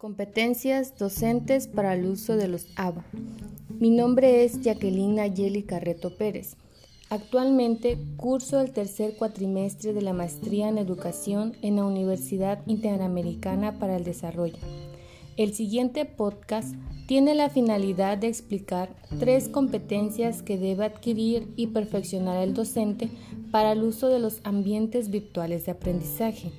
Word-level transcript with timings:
Competencias 0.00 0.96
docentes 0.96 1.66
para 1.66 1.92
el 1.92 2.06
uso 2.06 2.34
de 2.38 2.48
los 2.48 2.68
ABA. 2.74 3.04
Mi 3.78 3.90
nombre 3.90 4.44
es 4.44 4.62
Jacqueline 4.62 5.20
Ayeli 5.20 5.62
Carreto 5.62 6.16
Pérez. 6.16 6.56
Actualmente 7.10 7.98
curso 8.16 8.60
el 8.60 8.70
tercer 8.70 9.16
cuatrimestre 9.18 9.92
de 9.92 10.00
la 10.00 10.14
maestría 10.14 10.70
en 10.70 10.78
educación 10.78 11.54
en 11.60 11.76
la 11.76 11.84
Universidad 11.84 12.66
Interamericana 12.66 13.78
para 13.78 13.94
el 13.98 14.04
Desarrollo. 14.04 14.56
El 15.36 15.52
siguiente 15.52 16.06
podcast 16.06 16.74
tiene 17.06 17.34
la 17.34 17.50
finalidad 17.50 18.16
de 18.16 18.28
explicar 18.28 18.88
tres 19.18 19.50
competencias 19.50 20.40
que 20.40 20.56
debe 20.56 20.86
adquirir 20.86 21.52
y 21.56 21.66
perfeccionar 21.66 22.42
el 22.42 22.54
docente 22.54 23.10
para 23.50 23.72
el 23.72 23.82
uso 23.82 24.08
de 24.08 24.18
los 24.18 24.40
ambientes 24.44 25.10
virtuales 25.10 25.66
de 25.66 25.72
aprendizaje. 25.72 26.52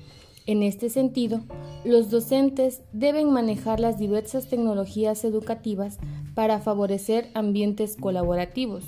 En 0.46 0.64
este 0.64 0.90
sentido, 0.90 1.40
los 1.84 2.10
docentes 2.10 2.82
deben 2.92 3.30
manejar 3.30 3.78
las 3.78 3.98
diversas 3.98 4.48
tecnologías 4.48 5.24
educativas 5.24 5.98
para 6.34 6.58
favorecer 6.58 7.28
ambientes 7.34 7.96
colaborativos 7.96 8.84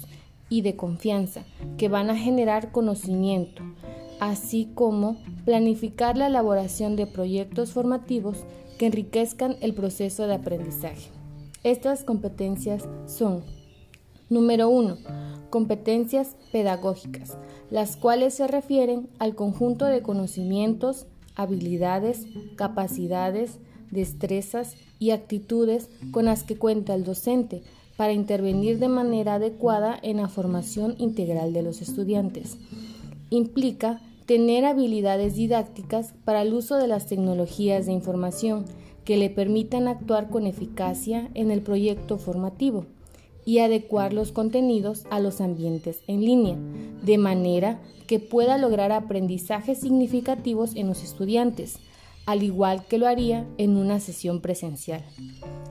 y 0.48 0.62
de 0.62 0.74
confianza 0.74 1.44
que 1.78 1.88
van 1.88 2.10
a 2.10 2.16
generar 2.16 2.72
conocimiento, 2.72 3.62
así 4.18 4.68
como 4.74 5.16
planificar 5.44 6.16
la 6.16 6.26
elaboración 6.26 6.96
de 6.96 7.06
proyectos 7.06 7.72
formativos 7.72 8.44
que 8.78 8.86
enriquezcan 8.86 9.56
el 9.60 9.74
proceso 9.74 10.26
de 10.26 10.34
aprendizaje. 10.34 11.10
Estas 11.62 12.02
competencias 12.04 12.88
son, 13.06 13.44
número 14.28 14.68
1, 14.68 14.98
competencias 15.50 16.36
pedagógicas, 16.50 17.38
las 17.70 17.96
cuales 17.96 18.34
se 18.34 18.48
refieren 18.48 19.08
al 19.18 19.34
conjunto 19.34 19.84
de 19.86 20.02
conocimientos, 20.02 21.06
habilidades, 21.34 22.26
capacidades, 22.56 23.58
destrezas 23.90 24.74
y 24.98 25.10
actitudes 25.10 25.88
con 26.10 26.26
las 26.26 26.42
que 26.42 26.56
cuenta 26.56 26.94
el 26.94 27.04
docente 27.04 27.62
para 27.96 28.12
intervenir 28.12 28.78
de 28.78 28.88
manera 28.88 29.34
adecuada 29.34 29.98
en 30.02 30.18
la 30.18 30.28
formación 30.28 30.94
integral 30.98 31.52
de 31.52 31.62
los 31.62 31.80
estudiantes. 31.80 32.58
Implica 33.30 34.00
tener 34.26 34.64
habilidades 34.64 35.36
didácticas 35.36 36.14
para 36.24 36.42
el 36.42 36.54
uso 36.54 36.76
de 36.76 36.88
las 36.88 37.06
tecnologías 37.06 37.86
de 37.86 37.92
información 37.92 38.64
que 39.04 39.16
le 39.16 39.30
permitan 39.30 39.86
actuar 39.86 40.30
con 40.30 40.46
eficacia 40.46 41.28
en 41.34 41.50
el 41.50 41.60
proyecto 41.60 42.16
formativo 42.16 42.86
y 43.44 43.58
adecuar 43.58 44.12
los 44.12 44.32
contenidos 44.32 45.04
a 45.10 45.20
los 45.20 45.40
ambientes 45.40 46.00
en 46.06 46.24
línea, 46.24 46.56
de 47.02 47.18
manera 47.18 47.80
que 48.06 48.18
pueda 48.18 48.58
lograr 48.58 48.92
aprendizajes 48.92 49.78
significativos 49.78 50.74
en 50.74 50.88
los 50.88 51.02
estudiantes, 51.02 51.78
al 52.26 52.42
igual 52.42 52.86
que 52.86 52.98
lo 52.98 53.06
haría 53.06 53.46
en 53.58 53.76
una 53.76 54.00
sesión 54.00 54.40
presencial. 54.40 55.04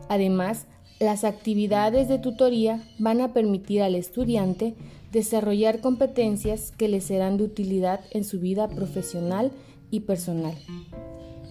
Además, 0.10 0.66
las 1.00 1.24
actividades 1.24 2.08
de 2.08 2.20
tutoría 2.20 2.84
van 3.00 3.22
a 3.22 3.34
permitir 3.34 3.82
al 3.82 3.96
estudiante 3.96 4.76
desarrollar 5.12 5.80
competencias 5.80 6.72
que 6.72 6.88
le 6.88 7.02
serán 7.02 7.38
de 7.38 7.44
utilidad 7.44 8.02
en 8.12 8.24
su 8.24 8.40
vida 8.40 8.68
profesional 8.68 9.52
y 9.92 10.02
personal. 10.02 10.56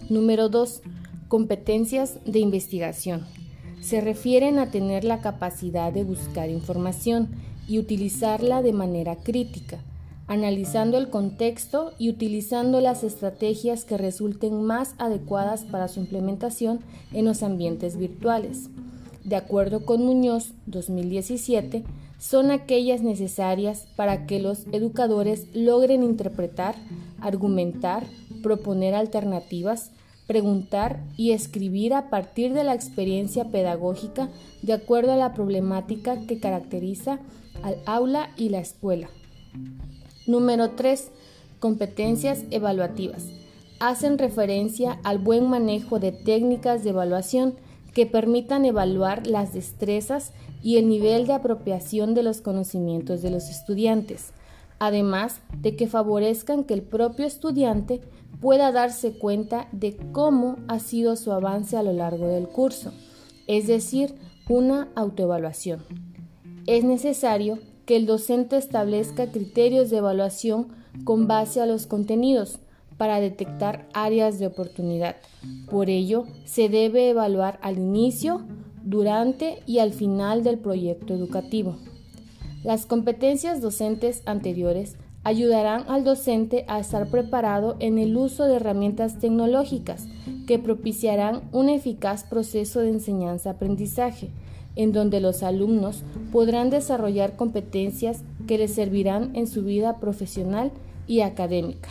Número 0.08 0.48
2. 0.48 0.82
Competencias 1.28 2.18
de 2.24 2.40
investigación 2.40 3.24
se 3.82 4.00
refieren 4.00 4.58
a 4.58 4.70
tener 4.70 5.04
la 5.04 5.20
capacidad 5.20 5.92
de 5.92 6.04
buscar 6.04 6.48
información 6.48 7.28
y 7.68 7.78
utilizarla 7.78 8.62
de 8.62 8.72
manera 8.72 9.16
crítica, 9.16 9.80
analizando 10.28 10.98
el 10.98 11.10
contexto 11.10 11.92
y 11.98 12.08
utilizando 12.08 12.80
las 12.80 13.02
estrategias 13.02 13.84
que 13.84 13.98
resulten 13.98 14.62
más 14.62 14.94
adecuadas 14.98 15.64
para 15.64 15.88
su 15.88 16.00
implementación 16.00 16.80
en 17.12 17.24
los 17.24 17.42
ambientes 17.42 17.96
virtuales. 17.96 18.70
De 19.24 19.36
acuerdo 19.36 19.84
con 19.84 20.04
Muñoz 20.04 20.52
2017, 20.66 21.84
son 22.18 22.52
aquellas 22.52 23.02
necesarias 23.02 23.88
para 23.96 24.26
que 24.26 24.38
los 24.38 24.66
educadores 24.70 25.48
logren 25.54 26.04
interpretar, 26.04 26.76
argumentar, 27.20 28.06
proponer 28.44 28.94
alternativas, 28.94 29.90
preguntar 30.26 31.00
y 31.16 31.32
escribir 31.32 31.94
a 31.94 32.10
partir 32.10 32.52
de 32.52 32.64
la 32.64 32.74
experiencia 32.74 33.46
pedagógica 33.46 34.28
de 34.62 34.72
acuerdo 34.72 35.12
a 35.12 35.16
la 35.16 35.34
problemática 35.34 36.16
que 36.26 36.38
caracteriza 36.38 37.18
al 37.62 37.76
aula 37.86 38.30
y 38.36 38.48
la 38.48 38.60
escuela. 38.60 39.08
Número 40.26 40.70
3. 40.70 41.10
Competencias 41.58 42.44
evaluativas. 42.50 43.24
Hacen 43.80 44.18
referencia 44.18 44.98
al 45.02 45.18
buen 45.18 45.48
manejo 45.48 45.98
de 45.98 46.12
técnicas 46.12 46.84
de 46.84 46.90
evaluación 46.90 47.54
que 47.94 48.06
permitan 48.06 48.64
evaluar 48.64 49.26
las 49.26 49.52
destrezas 49.52 50.32
y 50.62 50.76
el 50.76 50.88
nivel 50.88 51.26
de 51.26 51.34
apropiación 51.34 52.14
de 52.14 52.22
los 52.22 52.40
conocimientos 52.40 53.22
de 53.22 53.30
los 53.30 53.48
estudiantes, 53.48 54.32
además 54.82 55.42
de 55.60 55.76
que 55.76 55.86
favorezcan 55.86 56.64
que 56.64 56.74
el 56.74 56.82
propio 56.82 57.24
estudiante 57.24 58.00
pueda 58.40 58.72
darse 58.72 59.16
cuenta 59.16 59.68
de 59.70 59.96
cómo 60.10 60.56
ha 60.66 60.80
sido 60.80 61.14
su 61.14 61.30
avance 61.30 61.76
a 61.76 61.84
lo 61.84 61.92
largo 61.92 62.26
del 62.26 62.48
curso, 62.48 62.92
es 63.46 63.68
decir, 63.68 64.16
una 64.48 64.88
autoevaluación. 64.96 65.84
Es 66.66 66.82
necesario 66.82 67.60
que 67.86 67.94
el 67.94 68.06
docente 68.06 68.56
establezca 68.56 69.30
criterios 69.30 69.88
de 69.88 69.98
evaluación 69.98 70.72
con 71.04 71.28
base 71.28 71.60
a 71.60 71.66
los 71.66 71.86
contenidos 71.86 72.58
para 72.96 73.20
detectar 73.20 73.86
áreas 73.94 74.40
de 74.40 74.48
oportunidad. 74.48 75.14
Por 75.70 75.90
ello, 75.90 76.24
se 76.44 76.68
debe 76.68 77.10
evaluar 77.10 77.60
al 77.62 77.78
inicio, 77.78 78.42
durante 78.82 79.62
y 79.64 79.78
al 79.78 79.92
final 79.92 80.42
del 80.42 80.58
proyecto 80.58 81.14
educativo. 81.14 81.76
Las 82.64 82.86
competencias 82.86 83.60
docentes 83.60 84.22
anteriores 84.24 84.94
ayudarán 85.24 85.84
al 85.88 86.04
docente 86.04 86.64
a 86.68 86.78
estar 86.78 87.08
preparado 87.08 87.76
en 87.80 87.98
el 87.98 88.16
uso 88.16 88.44
de 88.44 88.56
herramientas 88.56 89.18
tecnológicas 89.18 90.06
que 90.46 90.60
propiciarán 90.60 91.42
un 91.50 91.68
eficaz 91.68 92.22
proceso 92.22 92.80
de 92.80 92.90
enseñanza-aprendizaje, 92.90 94.30
en 94.76 94.92
donde 94.92 95.20
los 95.20 95.42
alumnos 95.42 96.04
podrán 96.30 96.70
desarrollar 96.70 97.34
competencias 97.34 98.22
que 98.46 98.58
les 98.58 98.74
servirán 98.74 99.34
en 99.34 99.48
su 99.48 99.64
vida 99.64 99.98
profesional 99.98 100.70
y 101.08 101.20
académica. 101.20 101.90